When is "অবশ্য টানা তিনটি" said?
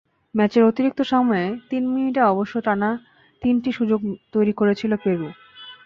2.23-3.69